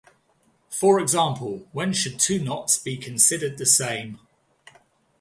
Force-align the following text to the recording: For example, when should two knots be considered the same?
For 0.71 0.99
example, 0.99 1.67
when 1.73 1.93
should 1.93 2.17
two 2.17 2.43
knots 2.43 2.75
be 2.79 2.97
considered 2.97 3.59
the 3.59 3.67
same? 3.67 4.17